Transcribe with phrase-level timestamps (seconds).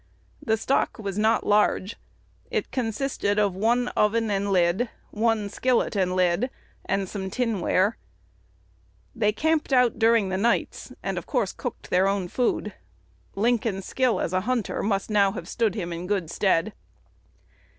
[0.43, 1.95] The stock was not large.
[2.49, 6.49] It consisted of "one oven and lid, one skillet and lid,
[6.85, 7.97] and some tin ware."
[9.15, 12.73] They camped out during the nights, and of course cooked their own food.
[13.35, 16.73] Lincoln's skill as a hunter must now have stood him in good stead.